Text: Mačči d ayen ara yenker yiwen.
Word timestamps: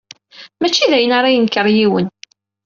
Mačči 0.59 0.89
d 0.91 0.93
ayen 0.97 1.15
ara 1.17 1.35
yenker 1.35 1.67
yiwen. 1.75 2.07